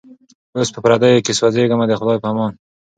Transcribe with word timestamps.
اوس 0.55 0.69
په 0.73 0.79
پردیو 0.83 1.23
کي 1.25 1.33
سوځېږمه 1.39 1.85
د 1.87 1.93
خدای 1.99 2.17
په 2.21 2.27
امان 2.31 2.53